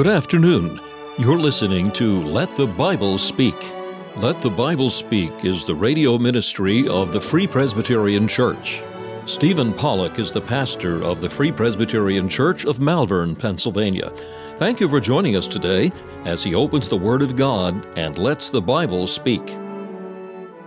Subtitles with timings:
[0.00, 0.80] Good afternoon.
[1.18, 3.70] You're listening to Let the Bible Speak.
[4.16, 8.82] Let the Bible Speak is the radio ministry of the Free Presbyterian Church.
[9.26, 14.08] Stephen Pollock is the pastor of the Free Presbyterian Church of Malvern, Pennsylvania.
[14.56, 15.92] Thank you for joining us today
[16.24, 19.46] as he opens the Word of God and lets the Bible speak.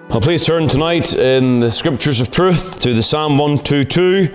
[0.09, 4.31] Well, please turn tonight in the Scriptures of Truth to the Psalm 122.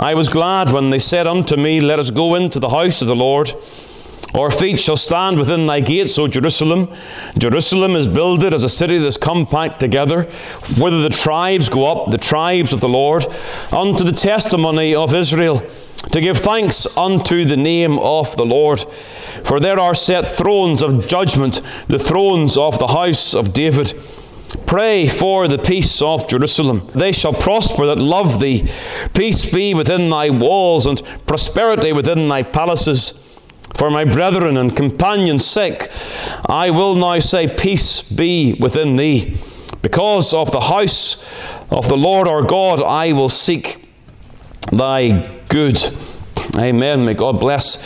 [0.00, 3.06] I was glad when they said unto me, Let us go into the house of
[3.06, 3.54] the Lord.
[4.34, 6.92] Our feet shall stand within thy gates, O Jerusalem.
[7.36, 10.24] Jerusalem is builded as a city that's compact together,
[10.78, 13.26] whither the tribes go up, the tribes of the Lord,
[13.72, 15.62] unto the testimony of Israel,
[16.12, 18.84] to give thanks unto the name of the Lord.
[19.44, 24.00] For there are set thrones of judgment, the thrones of the house of David.
[24.66, 26.88] Pray for the peace of Jerusalem.
[26.94, 28.68] They shall prosper that love thee.
[29.14, 33.14] Peace be within thy walls and prosperity within thy palaces.
[33.80, 35.88] For my brethren and companions' sake,
[36.46, 39.38] I will now say, Peace be within thee.
[39.80, 41.16] Because of the house
[41.70, 43.88] of the Lord our God, I will seek
[44.70, 45.80] thy good.
[46.58, 47.06] Amen.
[47.06, 47.76] May God bless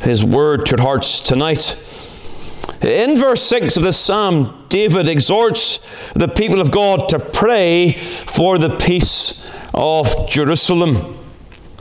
[0.00, 1.76] his word to your hearts tonight.
[2.80, 5.78] In verse 6 of this psalm, David exhorts
[6.14, 7.92] the people of God to pray
[8.26, 11.18] for the peace of Jerusalem.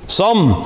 [0.08, 0.66] Some,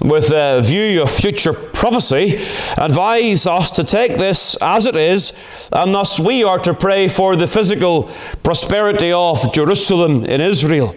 [0.00, 2.44] with a view of future prophecy,
[2.76, 5.32] advise us to take this as it is,
[5.72, 8.10] and thus we are to pray for the physical
[8.42, 10.94] prosperity of Jerusalem in Israel.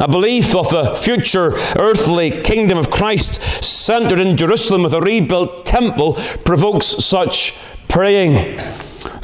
[0.00, 5.64] A belief of a future earthly kingdom of Christ centered in Jerusalem with a rebuilt
[5.66, 7.54] temple provokes such
[7.88, 8.58] praying.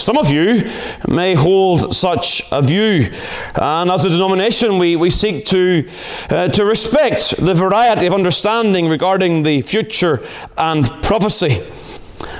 [0.00, 0.66] Some of you
[1.06, 3.10] may hold such a view,
[3.54, 5.86] and as a denomination, we, we seek to,
[6.30, 10.26] uh, to respect the variety of understanding regarding the future
[10.56, 11.62] and prophecy.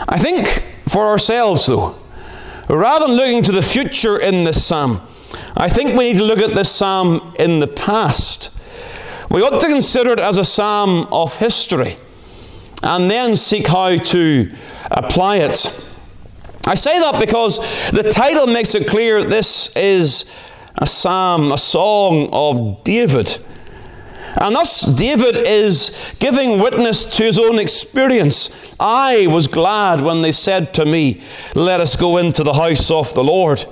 [0.09, 1.97] I think for ourselves, though,
[2.71, 5.03] rather than looking to the future in this psalm,
[5.55, 8.51] I think we need to look at this psalm in the past.
[9.29, 11.99] We ought to consider it as a psalm of history
[12.83, 14.51] and then seek how to
[14.91, 15.89] apply it.
[16.67, 17.59] I say that because
[17.91, 20.25] the title makes it clear this is
[20.77, 23.39] a psalm, a song of David.
[24.41, 28.75] And thus, David is giving witness to his own experience.
[28.79, 31.23] I was glad when they said to me,
[31.55, 33.65] Let us go into the house of the Lord.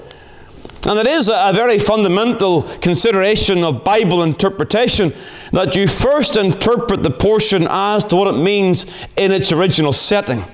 [0.87, 5.13] And it is a very fundamental consideration of Bible interpretation
[5.53, 10.45] that you first interpret the portion as to what it means in its original setting.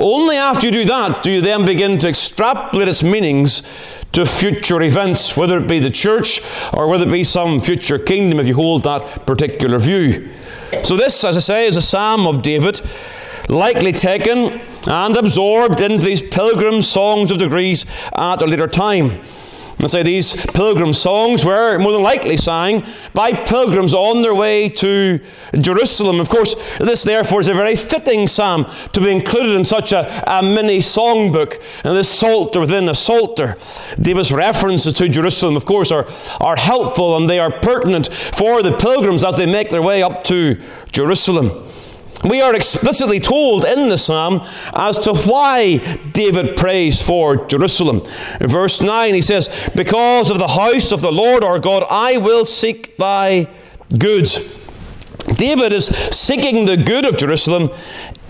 [0.00, 3.62] Only after you do that do you then begin to extrapolate its meanings
[4.12, 6.40] to future events, whether it be the church
[6.72, 10.30] or whether it be some future kingdom, if you hold that particular view.
[10.82, 12.80] So, this, as I say, is a psalm of David,
[13.48, 17.84] likely taken and absorbed into these pilgrim songs of degrees
[18.16, 19.20] at a later time.
[19.80, 24.68] And say these pilgrim songs were more than likely sang by pilgrims on their way
[24.68, 25.20] to
[25.58, 26.20] Jerusalem.
[26.20, 30.22] Of course, this therefore is a very fitting psalm to be included in such a,
[30.30, 31.62] a mini songbook.
[31.82, 33.56] And this psalter within a psalter.
[34.00, 36.06] David's references to Jerusalem, of course, are,
[36.40, 40.24] are helpful and they are pertinent for the pilgrims as they make their way up
[40.24, 40.60] to
[40.92, 41.69] Jerusalem.
[42.24, 45.78] We are explicitly told in the psalm as to why
[46.12, 48.02] David prays for Jerusalem.
[48.40, 52.18] In verse 9, he says, Because of the house of the Lord our God, I
[52.18, 53.48] will seek thy
[53.98, 54.28] good.
[55.34, 57.70] David is seeking the good of Jerusalem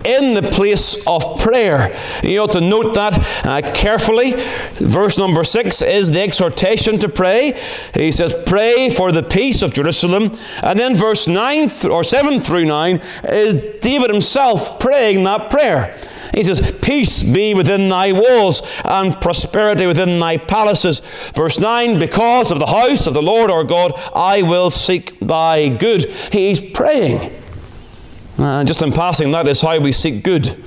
[0.05, 1.94] in the place of prayer.
[2.22, 4.34] You ought to note that uh, carefully.
[4.75, 7.61] Verse number six is the exhortation to pray.
[7.94, 10.37] He says, Pray for the peace of Jerusalem.
[10.62, 15.97] And then verse 9 th- or 7 through 9 is David himself praying that prayer.
[16.34, 21.01] He says, Peace be within thy walls and prosperity within thy palaces.
[21.34, 25.69] Verse 9, Because of the house of the Lord our God, I will seek thy
[25.69, 26.04] good.
[26.33, 27.36] He's praying.
[28.41, 30.65] Uh, just in passing, that is how we seek good.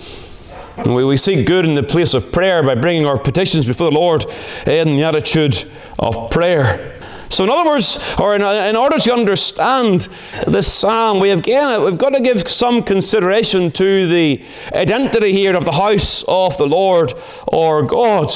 [0.85, 3.95] We, we seek good in the place of prayer by bringing our petitions before the
[3.95, 4.27] Lord
[4.67, 5.67] in the attitude
[5.97, 7.01] of prayer.
[7.29, 10.07] So, in other words, or in, in, order to understand
[10.45, 15.65] this psalm, we again we've got to give some consideration to the identity here of
[15.65, 17.15] the house of the Lord
[17.47, 18.31] or God.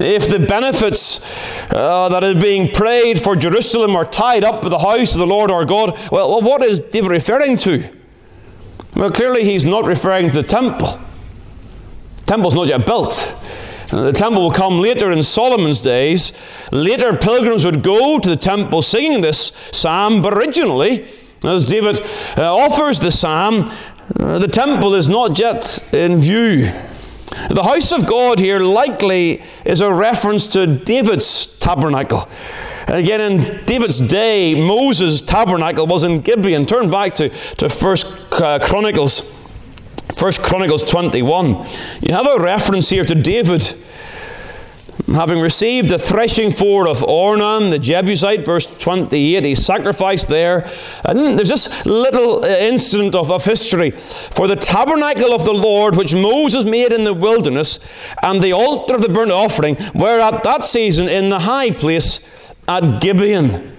[0.00, 1.18] If the benefits
[1.72, 5.26] uh, that are being prayed for Jerusalem are tied up with the house of the
[5.26, 7.97] Lord our God, well, what is David referring to?
[8.96, 10.98] Well, clearly he's not referring to the temple.
[12.18, 13.36] The temple's not yet built.
[13.90, 16.32] The temple will come later in Solomon's days.
[16.72, 21.06] Later, pilgrims would go to the temple singing this psalm, but originally,
[21.42, 22.00] as David
[22.36, 23.70] uh, offers the psalm,
[24.08, 26.72] Uh, the temple is not yet in view.
[27.50, 32.26] The house of God here likely is a reference to David's tabernacle.
[32.88, 36.64] Again, in David's day, Moses' tabernacle was in Gibeon.
[36.64, 39.30] Turn back to, to First uh, Chronicles,
[40.14, 41.66] First Chronicles 21.
[42.00, 43.74] You have a reference here to David
[45.06, 50.68] having received the threshing floor of Ornan, the Jebusite, verse 28, he sacrificed there.
[51.04, 53.90] And there's this little uh, incident of, of history.
[53.90, 57.78] For the tabernacle of the Lord, which Moses made in the wilderness,
[58.22, 62.20] and the altar of the burnt offering, were at that season in the high place
[62.68, 63.76] at Gibeon.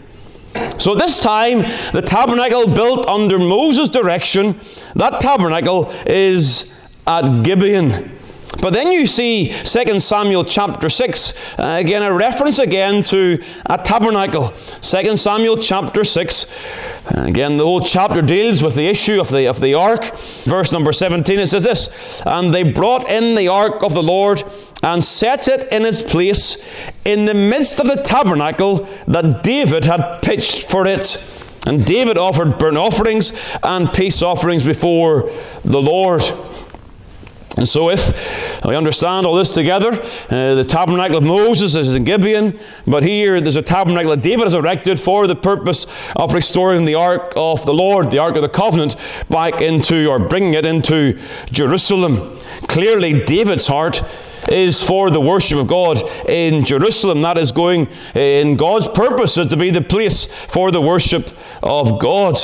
[0.78, 1.62] So this time,
[1.94, 4.60] the tabernacle built under Moses' direction,
[4.96, 6.70] that tabernacle is
[7.06, 8.18] at Gibeon.
[8.62, 13.78] But then you see 2 Samuel chapter 6, uh, again a reference again to a
[13.78, 14.50] tabernacle.
[14.82, 19.48] 2 Samuel chapter 6, uh, again the whole chapter deals with the issue of the,
[19.48, 20.18] of the ark.
[20.44, 21.90] Verse number 17 it says this
[22.26, 24.44] And they brought in the ark of the Lord
[24.84, 26.58] and set it in its place
[27.10, 31.24] in the midst of the tabernacle that David had pitched for it.
[31.66, 33.34] And David offered burnt offerings
[33.64, 35.30] and peace offerings before
[35.64, 36.24] the Lord.
[37.58, 39.92] And so, if we understand all this together,
[40.30, 42.58] uh, the tabernacle of Moses is in Gibeon,
[42.88, 45.86] but here there's a tabernacle that David has erected for the purpose
[46.16, 48.96] of restoring the ark of the Lord, the ark of the covenant,
[49.30, 51.20] back into or bringing it into
[51.52, 52.40] Jerusalem.
[52.68, 54.04] Clearly, David's heart
[54.52, 57.22] is for the worship of God in Jerusalem.
[57.22, 61.30] That is going in God's purpose to be the place for the worship
[61.62, 62.38] of God.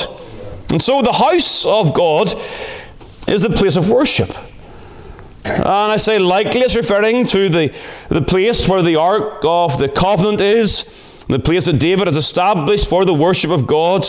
[0.70, 2.34] And so, the house of God
[3.28, 4.34] is the place of worship.
[5.44, 7.72] And I say likely it's referring to the,
[8.08, 10.84] the place where the Ark of the Covenant is,
[11.28, 14.04] the place that David has established for the worship of God.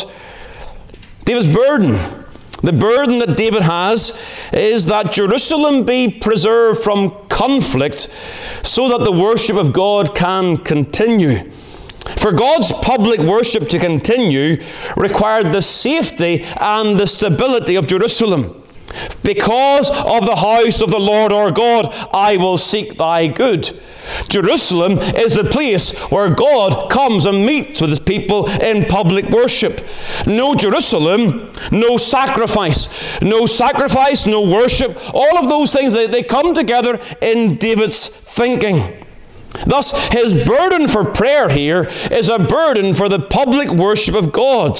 [1.25, 1.99] David's burden,
[2.63, 4.19] the burden that David has,
[4.51, 8.09] is that Jerusalem be preserved from conflict
[8.63, 11.51] so that the worship of God can continue.
[12.17, 14.63] For God's public worship to continue
[14.95, 18.63] required the safety and the stability of Jerusalem.
[19.23, 23.77] Because of the house of the Lord our God, I will seek thy good.
[24.29, 29.85] Jerusalem is the place where God comes and meets with his people in public worship.
[30.25, 32.87] No Jerusalem, no sacrifice.
[33.21, 34.97] No sacrifice, no worship.
[35.13, 39.05] All of those things, they, they come together in David's thinking.
[39.65, 44.77] Thus, his burden for prayer here is a burden for the public worship of God.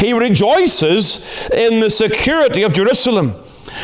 [0.00, 3.36] He rejoices in the security of Jerusalem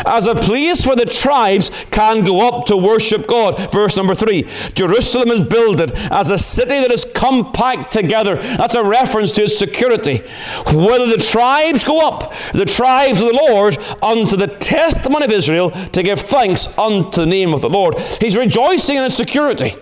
[0.07, 3.71] as a place where the tribes can go up to worship God.
[3.73, 8.37] Verse number three Jerusalem is builded as a city that is compact together.
[8.37, 10.19] That's a reference to its security.
[10.67, 15.71] Whether the tribes go up, the tribes of the Lord, unto the testimony of Israel
[15.71, 17.99] to give thanks unto the name of the Lord.
[17.99, 19.77] He's rejoicing in its security.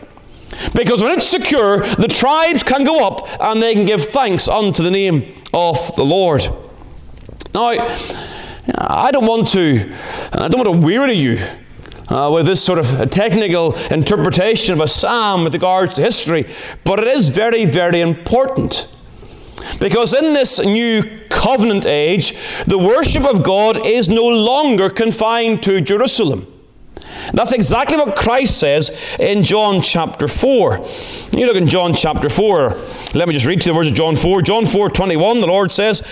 [0.75, 4.83] Because when it's secure, the tribes can go up and they can give thanks unto
[4.83, 6.49] the name of the Lord.
[7.55, 7.69] Now,
[8.77, 9.93] I don't want to,
[10.33, 11.39] I don't want to weary you
[12.09, 16.47] uh, with this sort of technical interpretation of a psalm with regards to history,
[16.85, 18.89] but it is very, very important.
[19.81, 22.35] Because in this new covenant age,
[22.67, 26.47] the worship of God is no longer confined to Jerusalem.
[27.33, 30.79] That's exactly what Christ says in John chapter 4.
[31.37, 32.71] You look in John chapter 4.
[33.15, 34.43] Let me just read to you the words of John 4.
[34.43, 36.03] John 4 21, the Lord says,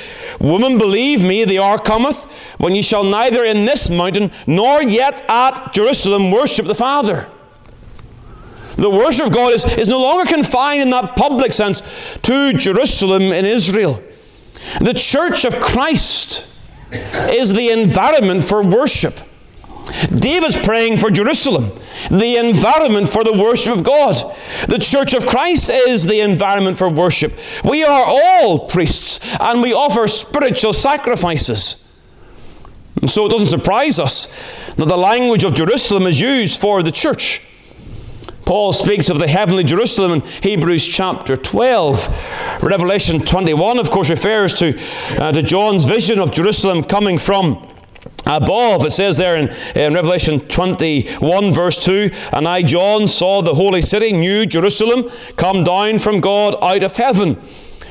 [0.40, 2.24] Woman, believe me, the hour cometh
[2.58, 7.28] when ye shall neither in this mountain nor yet at Jerusalem worship the Father.
[8.76, 11.82] The worship of God is, is no longer confined in that public sense
[12.22, 14.02] to Jerusalem in Israel.
[14.80, 16.46] The church of Christ
[16.90, 19.18] is the environment for worship.
[20.14, 21.72] David's praying for Jerusalem,
[22.10, 24.36] the environment for the worship of God.
[24.66, 27.32] The church of Christ is the environment for worship.
[27.64, 31.76] We are all priests and we offer spiritual sacrifices.
[33.00, 34.26] And so it doesn't surprise us
[34.76, 37.42] that the language of Jerusalem is used for the church.
[38.44, 42.62] Paul speaks of the heavenly Jerusalem in Hebrews chapter 12.
[42.62, 44.80] Revelation 21, of course, refers to,
[45.18, 47.68] uh, to John's vision of Jerusalem coming from
[48.26, 48.84] above.
[48.84, 53.82] It says there in, in, Revelation 21, verse 2 And I, John, saw the holy
[53.82, 57.40] city, New Jerusalem, come down from God out of heaven.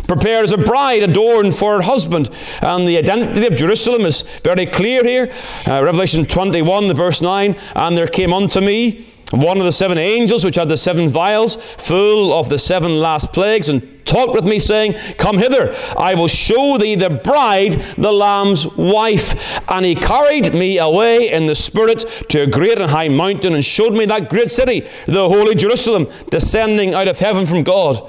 [0.08, 2.30] Prepared as a bride adorned for her husband.
[2.62, 5.32] And the identity of Jerusalem is very clear here.
[5.66, 9.98] Uh, Revelation 21, the verse 9 And there came unto me one of the seven
[9.98, 14.46] angels which had the seven vials, full of the seven last plagues, and talked with
[14.46, 19.36] me, saying, Come hither, I will show thee the bride, the Lamb's wife.
[19.70, 23.66] And he carried me away in the Spirit to a great and high mountain, and
[23.66, 28.08] showed me that great city, the holy Jerusalem, descending out of heaven from God.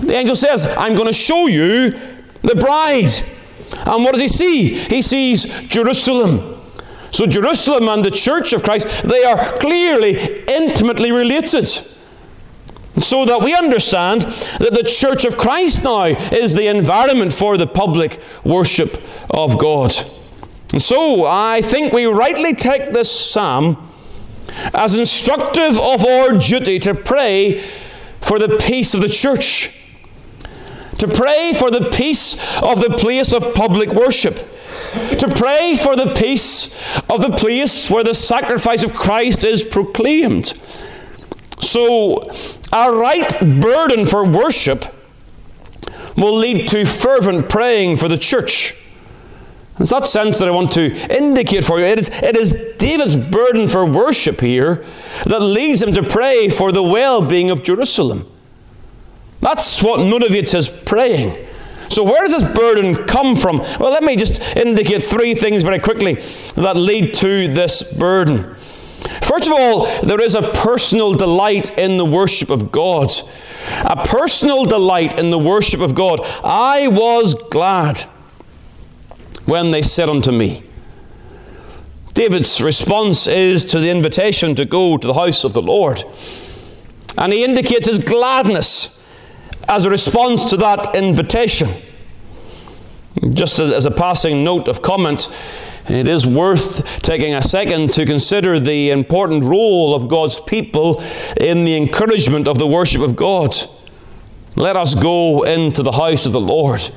[0.00, 1.98] The angel says, I'm going to show you
[2.42, 3.10] the bride.
[3.86, 4.74] And what does he see?
[4.74, 6.60] He sees Jerusalem.
[7.10, 11.66] So, Jerusalem and the church of Christ, they are clearly intimately related.
[12.98, 17.66] So that we understand that the church of Christ now is the environment for the
[17.66, 19.94] public worship of God.
[20.72, 23.90] And so I think we rightly take this psalm
[24.72, 27.68] as instructive of our duty to pray
[28.22, 29.72] for the peace of the church,
[30.98, 34.50] to pray for the peace of the place of public worship
[35.18, 36.68] to pray for the peace
[37.08, 40.54] of the place where the sacrifice of Christ is proclaimed.
[41.60, 42.30] So,
[42.72, 44.84] a right burden for worship
[46.16, 48.74] will lead to fervent praying for the church.
[49.78, 51.84] It's that sense that I want to indicate for you.
[51.84, 54.84] It is, it is David's burden for worship here
[55.26, 58.30] that leads him to pray for the well being of Jerusalem.
[59.40, 61.46] That's what motivates his praying.
[61.88, 63.58] So, where does this burden come from?
[63.58, 66.14] Well, let me just indicate three things very quickly
[66.54, 68.56] that lead to this burden.
[69.22, 73.10] First of all, there is a personal delight in the worship of God.
[73.82, 76.20] A personal delight in the worship of God.
[76.44, 78.02] I was glad
[79.44, 80.62] when they said unto me.
[82.14, 86.02] David's response is to the invitation to go to the house of the Lord.
[87.18, 88.98] And he indicates his gladness
[89.68, 91.70] as a response to that invitation.
[93.32, 95.28] Just as a passing note of comment,
[95.88, 101.02] it is worth taking a second to consider the important role of God's people
[101.40, 103.54] in the encouragement of the worship of God.
[104.56, 106.90] Let us go into the house of the Lord.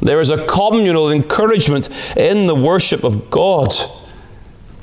[0.00, 3.72] There is a communal encouragement in the worship of God.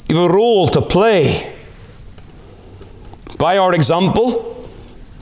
[0.07, 1.55] You have a role to play.
[3.37, 4.69] By our example,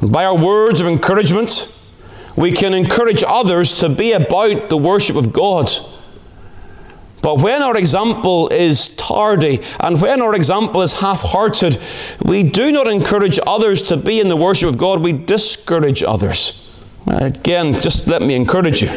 [0.01, 1.71] by our words of encouragement,
[2.35, 5.71] we can encourage others to be about the worship of God.
[7.25, 11.81] But when our example is tardy and when our example is half hearted,
[12.23, 16.63] we do not encourage others to be in the worship of God, we discourage others.
[17.07, 18.89] Again, just let me encourage you.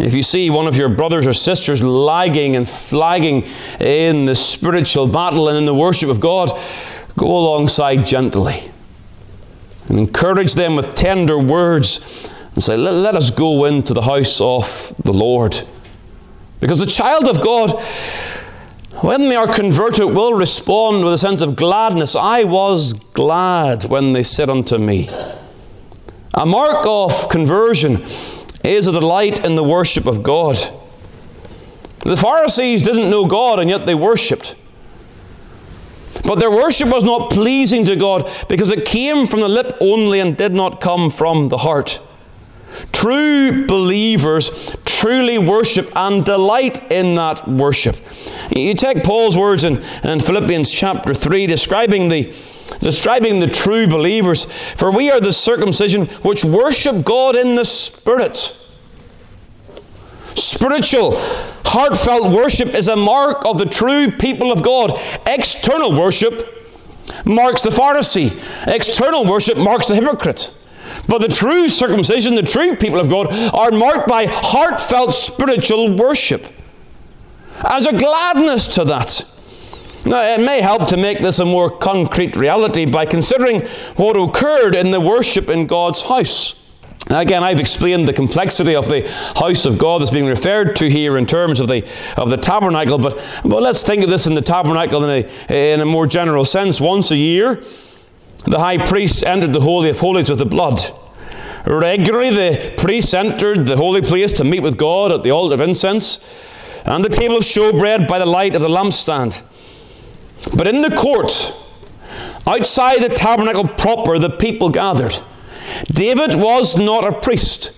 [0.00, 3.44] If you see one of your brothers or sisters lagging and flagging
[3.78, 6.50] in the spiritual battle and in the worship of God,
[7.16, 8.72] go alongside gently
[9.88, 14.40] and encourage them with tender words and say, let, let us go into the house
[14.40, 15.64] of the Lord.
[16.60, 17.80] Because the child of God,
[19.02, 22.16] when they are converted, will respond with a sense of gladness.
[22.16, 25.08] I was glad when they said unto me.
[26.34, 28.02] A mark of conversion
[28.64, 30.58] is a delight in the worship of God.
[32.00, 34.54] The Pharisees didn't know God, and yet they worshipped.
[36.24, 40.20] But their worship was not pleasing to God because it came from the lip only
[40.20, 42.00] and did not come from the heart.
[42.92, 47.96] True believers truly worship and delight in that worship.
[48.54, 52.34] You take Paul's words in, in Philippians chapter 3 describing the
[52.80, 58.56] describing the true believers, for we are the circumcision which worship God in the Spirit.
[60.34, 61.16] Spiritual
[61.64, 64.98] Heartfelt worship is a mark of the true people of God.
[65.26, 66.66] External worship
[67.24, 70.52] marks the Pharisee, external worship marks the hypocrite.
[71.08, 76.46] But the true circumcision, the true people of God, are marked by heartfelt spiritual worship.
[77.64, 79.24] As a gladness to that.
[80.04, 83.62] Now, it may help to make this a more concrete reality by considering
[83.96, 86.54] what occurred in the worship in God's house.
[87.08, 91.16] Again, I've explained the complexity of the house of God that's being referred to here
[91.16, 94.42] in terms of the, of the tabernacle, but, but let's think of this in the
[94.42, 96.80] tabernacle in a, in a more general sense.
[96.80, 97.62] Once a year,
[98.46, 100.80] the high priest entered the Holy of Holies with the blood.
[101.66, 105.60] Regularly, the priests entered the holy place to meet with God at the altar of
[105.60, 106.20] incense
[106.84, 109.42] and the table of showbread by the light of the lampstand.
[110.56, 111.52] But in the court,
[112.46, 115.16] outside the tabernacle proper, the people gathered.
[115.86, 117.72] David was not a priest,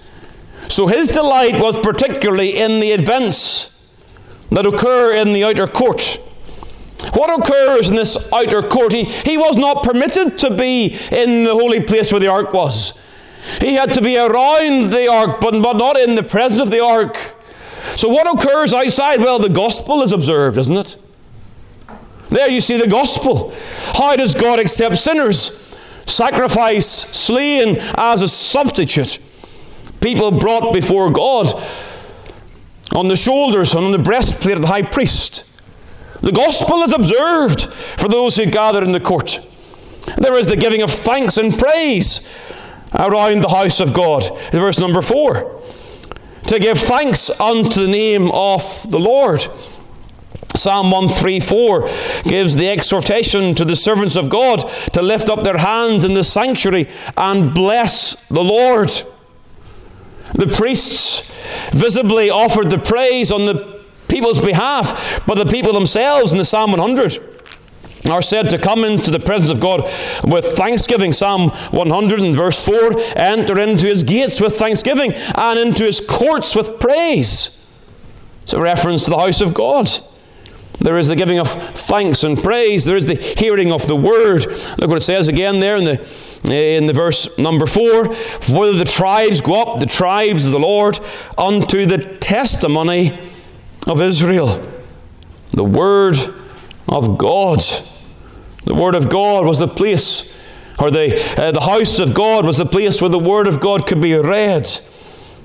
[0.68, 3.70] so his delight was particularly in the events
[4.50, 6.20] that occur in the outer court.
[7.12, 8.92] What occurs in this outer court?
[8.92, 12.92] He, he was not permitted to be in the holy place where the ark was.
[13.60, 16.84] He had to be around the ark, but, but not in the presence of the
[16.84, 17.36] ark.
[17.96, 19.20] So, what occurs outside?
[19.20, 20.96] Well, the gospel is observed, isn't it?
[22.30, 23.54] There you see the gospel.
[23.94, 25.68] How does God accept sinners?
[26.08, 29.18] sacrifice slain as a substitute.
[30.00, 31.62] People brought before God
[32.94, 35.44] on the shoulders and on the breastplate of the high priest.
[36.20, 39.40] The gospel is observed for those who gather in the court.
[40.16, 42.20] There is the giving of thanks and praise
[42.94, 44.28] around the house of God.
[44.52, 45.62] In verse number four,
[46.46, 49.46] to give thanks unto the name of the Lord.
[50.56, 51.88] Psalm 134
[52.24, 56.24] gives the exhortation to the servants of God to lift up their hands in the
[56.24, 58.90] sanctuary and bless the Lord.
[60.34, 61.22] The priests
[61.70, 63.77] visibly offered the praise on the
[64.08, 67.36] people's behalf, but the people themselves in the Psalm 100
[68.06, 69.82] are said to come into the presence of God
[70.24, 71.12] with thanksgiving.
[71.12, 76.54] Psalm 100 and verse 4 enter into his gates with thanksgiving and into his courts
[76.54, 77.54] with praise.
[78.42, 79.90] It's a reference to the house of God.
[80.80, 82.84] There is the giving of thanks and praise.
[82.84, 84.46] There is the hearing of the word.
[84.78, 86.06] Look what it says again there in the,
[86.52, 88.14] in the verse number four.
[88.48, 91.00] Whether the tribes go up, the tribes of the Lord,
[91.36, 93.18] unto the testimony
[93.88, 94.62] of Israel.
[95.52, 96.16] The word
[96.86, 97.60] of God.
[98.64, 100.30] The word of God was the place,
[100.78, 103.86] or the, uh, the house of God was the place where the word of God
[103.86, 104.68] could be read.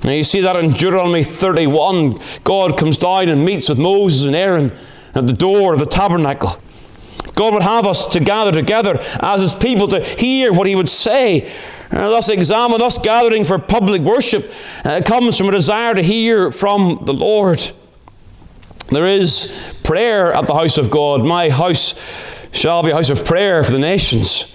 [0.04, 2.20] Now you see that in Deuteronomy 31.
[2.44, 4.78] God comes down and meets with Moses and Aaron
[5.16, 6.62] at the door of the tabernacle.
[7.36, 10.90] God would have us to gather together as His people to hear what He would
[10.90, 11.52] say.
[11.90, 14.52] Uh, thus, examine, thus gathering for public worship
[14.84, 17.72] uh, comes from a desire to hear from the Lord.
[18.94, 21.26] There is prayer at the house of God.
[21.26, 21.96] My house
[22.52, 24.48] shall be a house of prayer for the nations.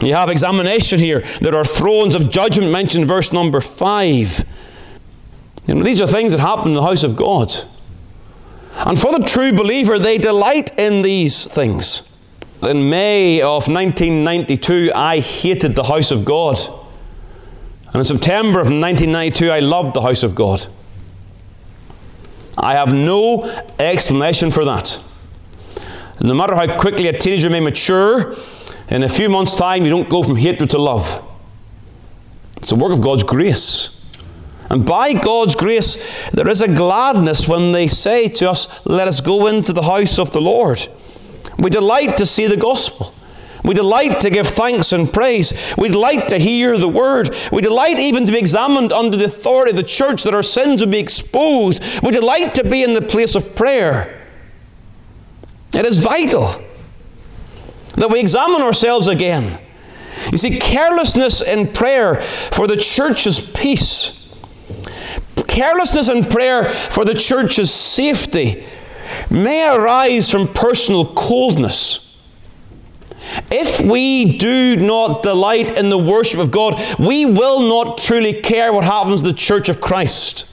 [0.00, 1.24] You have examination here.
[1.40, 4.44] There are thrones of judgment mentioned verse number 5.
[5.66, 7.52] You know, these are things that happen in the house of God.
[8.74, 12.02] And for the true believer, they delight in these things.
[12.62, 16.58] In May of 1992, I hated the house of God.
[17.86, 20.66] And in September of 1992, I loved the house of God.
[22.60, 23.44] I have no
[23.78, 25.00] explanation for that.
[26.20, 28.34] No matter how quickly a teenager may mature,
[28.88, 31.24] in a few months' time, you don't go from hatred to love.
[32.56, 33.90] It's a work of God's grace.
[34.70, 35.96] And by God's grace,
[36.32, 40.18] there is a gladness when they say to us, Let us go into the house
[40.18, 40.88] of the Lord.
[41.58, 43.14] We delight to see the gospel.
[43.64, 45.52] We delight to give thanks and praise.
[45.76, 47.34] We delight to hear the word.
[47.52, 50.80] We delight even to be examined under the authority of the church that our sins
[50.80, 51.82] would be exposed.
[52.02, 54.26] We delight to be in the place of prayer.
[55.74, 56.62] It is vital
[57.96, 59.60] that we examine ourselves again.
[60.32, 62.20] You see, carelessness in prayer
[62.52, 64.18] for the church's peace
[65.58, 68.64] carelessness in prayer for the church's safety
[69.28, 72.07] may arise from personal coldness.
[73.50, 78.72] If we do not delight in the worship of God, we will not truly care
[78.72, 80.46] what happens to the church of Christ.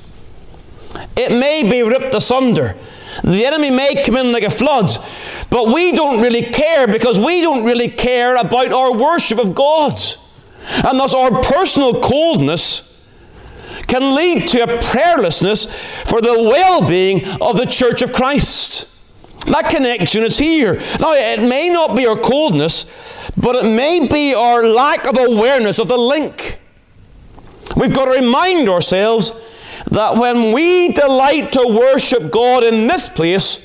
[1.15, 2.77] It may be ripped asunder.
[3.23, 4.91] The enemy may come in like a flood,
[5.49, 9.99] but we don't really care because we don't really care about our worship of God.
[10.67, 12.83] And thus, our personal coldness
[13.88, 15.71] can lead to a prayerlessness
[16.05, 18.88] for the well being of the church of Christ.
[19.45, 20.75] That connection is here.
[20.99, 22.86] Now, it may not be our coldness,
[23.38, 26.60] but it may be our lack of awareness of the link.
[27.75, 29.34] We've got to remind ourselves
[29.91, 33.60] that when we delight to worship God in this place,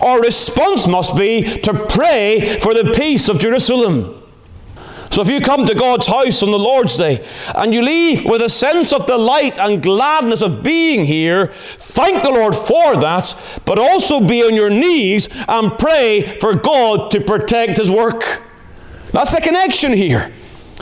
[0.00, 4.22] our response must be to pray for the peace of Jerusalem.
[5.10, 8.40] So if you come to God's house on the Lord's Day and you leave with
[8.40, 11.52] a sense of delight and gladness of being here,
[11.92, 17.10] thank the Lord for that, but also be on your knees and pray for God
[17.12, 18.42] to protect His work.
[19.12, 20.32] That's the connection here.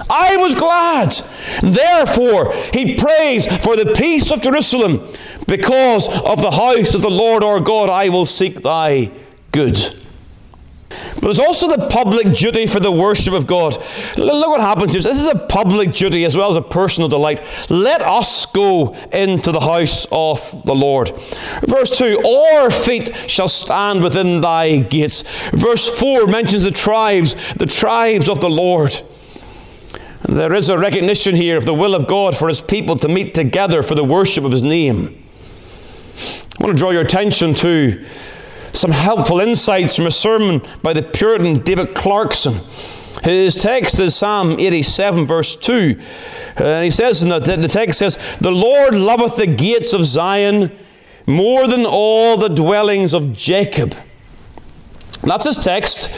[0.09, 1.21] I was glad.
[1.63, 5.07] Therefore, he prays for the peace of Jerusalem.
[5.47, 9.11] Because of the house of the Lord our God, I will seek thy
[9.51, 9.97] good.
[11.21, 13.77] But there's also the public duty for the worship of God.
[14.17, 15.03] Look what happens here.
[15.03, 17.41] This is a public duty as well as a personal delight.
[17.69, 21.13] Let us go into the house of the Lord.
[21.63, 25.23] Verse 2 Our feet shall stand within thy gates.
[25.53, 29.03] Verse 4 mentions the tribes, the tribes of the Lord.
[30.27, 33.35] There is a recognition here of the will of God for his people to meet
[33.35, 35.23] together for the worship of his name.
[36.59, 38.05] I want to draw your attention to
[38.73, 42.61] some helpful insights from a sermon by the Puritan David Clarkson.
[43.23, 46.01] His text is Psalm 87, verse 2.
[46.57, 50.77] And he says, in the, the text says, The Lord loveth the gates of Zion
[51.27, 53.95] more than all the dwellings of Jacob.
[55.23, 56.09] That's his text.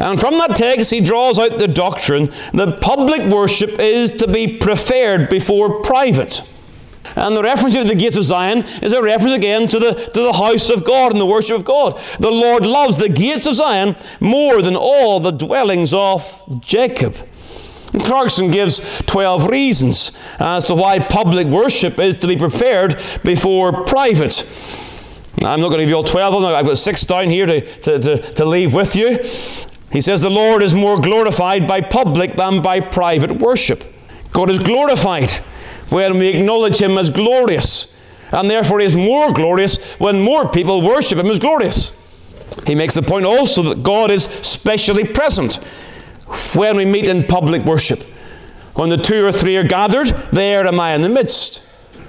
[0.00, 4.58] And from that text, he draws out the doctrine that public worship is to be
[4.58, 6.42] preferred before private.
[7.16, 10.20] And the reference to the gates of Zion is a reference again to the, to
[10.20, 12.00] the house of God and the worship of God.
[12.18, 17.16] The Lord loves the gates of Zion more than all the dwellings of Jacob.
[17.92, 23.84] And Clarkson gives 12 reasons as to why public worship is to be prepared before
[23.84, 24.48] private.
[25.44, 26.54] I'm not going to give you all 12 of them.
[26.54, 29.18] I've got six down here to, to, to, to leave with you.
[29.90, 33.84] He says the Lord is more glorified by public than by private worship.
[34.32, 35.44] God is glorified
[35.92, 37.86] when we acknowledge Him as glorious,
[38.32, 41.92] and therefore He is more glorious when more people worship Him as glorious.
[42.66, 45.56] He makes the point also that God is specially present
[46.54, 48.02] when we meet in public worship.
[48.74, 51.62] When the two or three are gathered, there am I in the midst.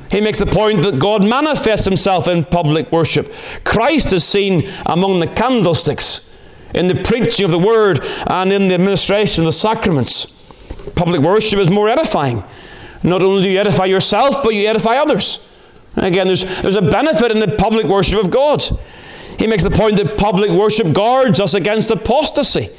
[0.09, 3.33] He makes the point that God manifests himself in public worship.
[3.63, 6.29] Christ is seen among the candlesticks,
[6.73, 10.27] in the preaching of the word, and in the administration of the sacraments.
[10.95, 12.43] Public worship is more edifying.
[13.03, 15.39] Not only do you edify yourself, but you edify others.
[15.95, 18.63] Again, there's, there's a benefit in the public worship of God.
[19.37, 22.69] He makes the point that public worship guards us against apostasy.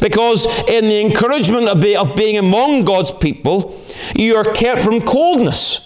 [0.00, 3.80] Because in the encouragement of, be, of being among God's people,
[4.14, 5.80] you are kept from coldness.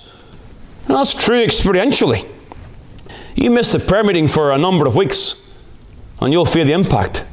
[0.86, 2.30] That's true experientially.
[3.34, 5.34] You miss the prayer meeting for a number of weeks,
[6.20, 7.24] and you'll feel the impact.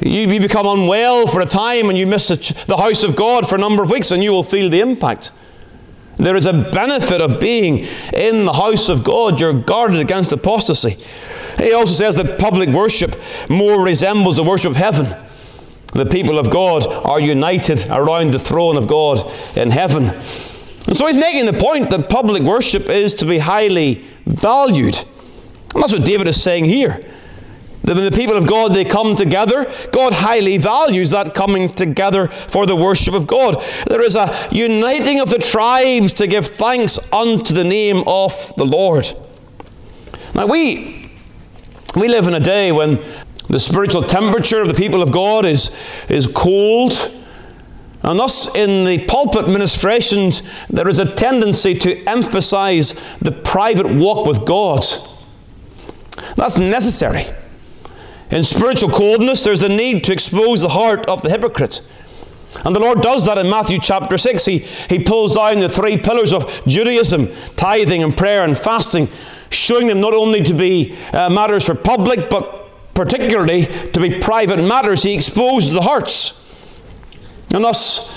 [0.00, 3.48] You, you become unwell for a time, and you miss the, the house of God
[3.48, 5.30] for a number of weeks, and you will feel the impact.
[6.16, 9.40] There is a benefit of being in the house of God.
[9.40, 10.96] You're guarded against apostasy.
[11.58, 13.16] He also says that public worship
[13.48, 15.16] more resembles the worship of heaven.
[15.92, 20.04] The people of God are united around the throne of God in heaven.
[20.08, 24.96] And so he's making the point that public worship is to be highly valued.
[25.74, 27.00] And that's what David is saying here.
[27.86, 32.66] When the people of God they come together, God highly values that coming together for
[32.66, 33.62] the worship of God.
[33.86, 38.66] There is a uniting of the tribes to give thanks unto the name of the
[38.66, 39.12] Lord.
[40.34, 41.10] Now we
[41.94, 43.02] we live in a day when
[43.48, 45.70] the spiritual temperature of the people of God is,
[46.08, 47.10] is cold
[48.02, 54.26] and thus, in the pulpit ministrations, there is a tendency to emphasize the private walk
[54.26, 54.84] with God.
[56.36, 57.26] That's necessary.
[58.30, 61.80] In spiritual coldness, there's the need to expose the heart of the hypocrite.
[62.64, 64.44] And the Lord does that in Matthew chapter 6.
[64.44, 64.58] He,
[64.88, 69.08] he pulls down the three pillars of Judaism tithing and prayer and fasting,
[69.50, 74.62] showing them not only to be uh, matters for public, but particularly to be private
[74.62, 75.02] matters.
[75.02, 76.32] He exposes the hearts.
[77.52, 78.10] And thus,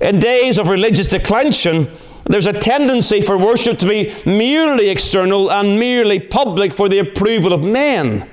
[0.00, 1.90] in days of religious declension,
[2.26, 7.52] there's a tendency for worship to be merely external and merely public for the approval
[7.52, 8.28] of men.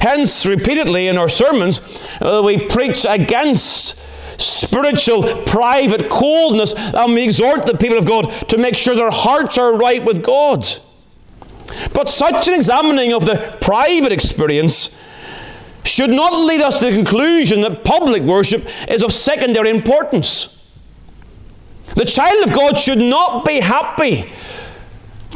[0.00, 1.80] Hence, repeatedly in our sermons,
[2.20, 3.96] uh, we preach against
[4.38, 9.58] spiritual, private coldness, and we exhort the people of God to make sure their hearts
[9.58, 10.66] are right with God.
[11.92, 14.90] But such an examining of the private experience
[15.84, 20.56] should not lead us to the conclusion that public worship is of secondary importance.
[21.94, 24.32] The child of God should not be happy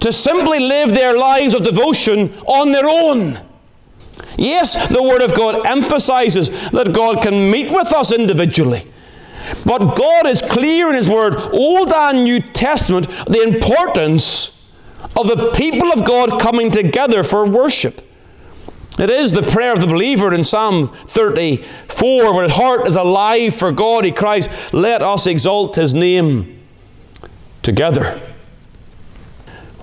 [0.01, 3.41] to simply live their lives of devotion on their own.
[4.37, 8.87] Yes, the Word of God emphasizes that God can meet with us individually.
[9.65, 14.53] But God is clear in His Word, Old and New Testament, the importance
[15.17, 18.05] of the people of God coming together for worship.
[18.99, 23.55] It is the prayer of the believer in Psalm 34, where his heart is alive
[23.55, 24.05] for God.
[24.05, 26.61] He cries, Let us exalt his name
[27.63, 28.21] together.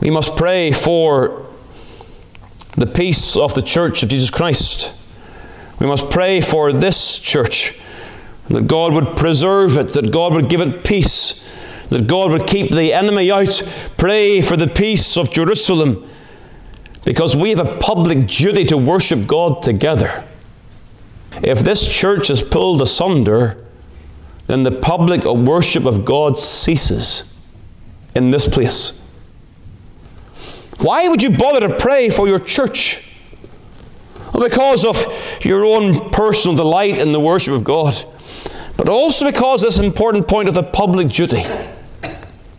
[0.02, 1.46] We must pray for
[2.76, 4.94] the peace of the church of Jesus Christ.
[5.80, 7.74] We must pray for this church,
[8.50, 11.44] that God would preserve it, that God would give it peace,
[11.90, 13.62] that God would keep the enemy out.
[13.98, 16.10] Pray for the peace of Jerusalem
[17.04, 20.26] because we have a public duty to worship God together.
[21.44, 23.64] If this church is pulled asunder,
[24.48, 27.26] then the public worship of God ceases
[28.16, 28.94] in this place.
[30.78, 33.04] Why would you bother to pray for your church?
[34.34, 35.06] Well, because of
[35.46, 37.96] your own personal delight in the worship of God,
[38.76, 41.44] but also because this important point of the public duty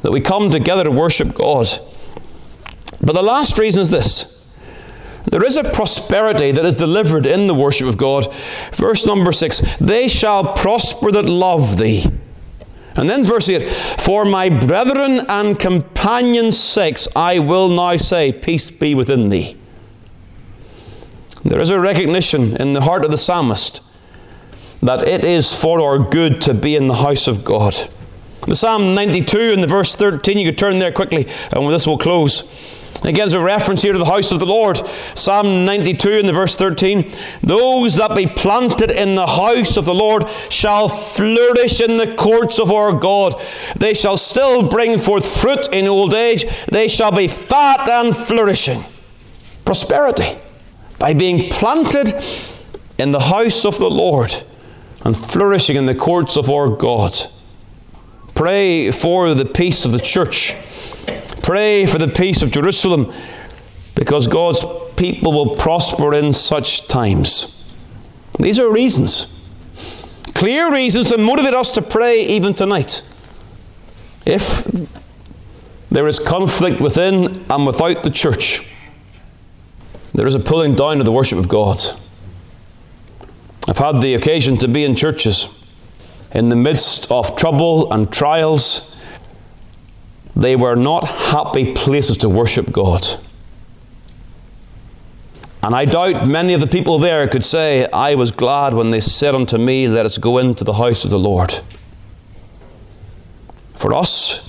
[0.03, 1.69] that we come together to worship God.
[3.03, 4.33] But the last reason is this
[5.25, 8.33] there is a prosperity that is delivered in the worship of God.
[8.73, 12.07] Verse number six they shall prosper that love thee.
[12.97, 18.71] And then verse 8 For my brethren and companions' sakes, I will now say, Peace
[18.71, 19.57] be within thee.
[21.45, 23.81] There is a recognition in the heart of the psalmist
[24.83, 27.75] that it is for our good to be in the house of God.
[28.47, 31.87] The Psalm 92 in the verse 13, you could turn there quickly, and with this
[31.87, 32.43] we'll close.
[33.03, 34.81] Again, there's a reference here to the house of the Lord.
[35.15, 37.11] Psalm 92 in the verse 13.
[37.43, 42.59] Those that be planted in the house of the Lord shall flourish in the courts
[42.59, 43.41] of our God.
[43.77, 46.47] They shall still bring forth fruit in old age.
[46.73, 48.85] They shall be fat and flourishing.
[49.65, 50.39] Prosperity
[50.99, 52.15] by being planted
[52.99, 54.43] in the house of the Lord
[55.05, 57.15] and flourishing in the courts of our God.
[58.35, 60.55] Pray for the peace of the church.
[61.47, 63.13] Pray for the peace of Jerusalem
[63.95, 64.65] because God's
[64.97, 67.65] people will prosper in such times.
[68.41, 69.33] These are reasons,
[70.35, 73.05] clear reasons to motivate us to pray even tonight.
[74.27, 74.65] If
[75.89, 78.67] there is conflict within and without the church,
[80.15, 81.81] there is a pulling down of the worship of God.
[83.69, 85.49] I've had the occasion to be in churches
[86.33, 88.96] in the midst of trouble and trials.
[90.37, 93.19] They were not happy places to worship God.
[95.63, 99.01] And I doubt many of the people there could say, I was glad when they
[99.01, 101.61] said unto me, Let us go into the house of the Lord.
[103.75, 104.49] For us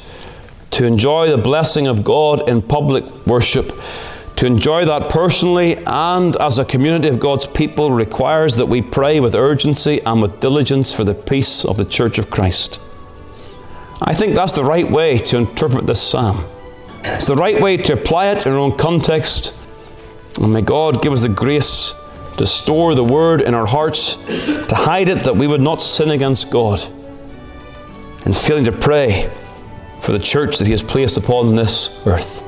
[0.71, 3.73] to enjoy the blessing of God in public worship,
[4.35, 9.19] to enjoy that personally and as a community of God's people requires that we pray
[9.19, 12.79] with urgency and with diligence for the peace of the Church of Christ.
[14.01, 16.45] I think that's the right way to interpret this psalm.
[17.03, 19.55] It's the right way to apply it in our own context.
[20.39, 21.93] And may God give us the grace
[22.37, 26.11] to store the word in our hearts, to hide it that we would not sin
[26.11, 26.81] against God,
[28.25, 29.31] and failing to pray
[30.01, 32.43] for the church that He has placed upon this earth.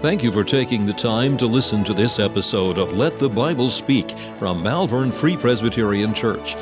[0.00, 3.68] Thank you for taking the time to listen to this episode of Let the Bible
[3.68, 6.54] Speak from Malvern Free Presbyterian Church.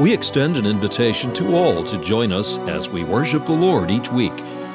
[0.00, 4.10] We extend an invitation to all to join us as we worship the Lord each
[4.10, 4.32] week.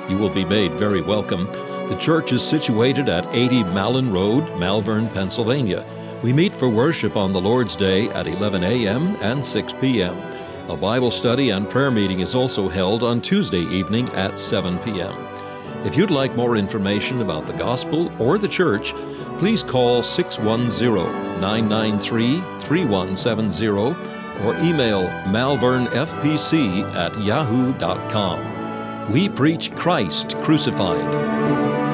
[0.07, 1.47] You will be made very welcome.
[1.89, 5.85] The church is situated at 80 Malin Road, Malvern, Pennsylvania.
[6.23, 9.17] We meet for worship on the Lord's Day at 11 a.m.
[9.23, 10.15] and 6 p.m.
[10.69, 15.13] A Bible study and prayer meeting is also held on Tuesday evening at 7 p.m.
[15.85, 18.93] If you'd like more information about the gospel or the church,
[19.37, 29.11] please call 610 993 3170 or email malvernfpc at yahoo.com.
[29.11, 31.84] We preach Christ crucified.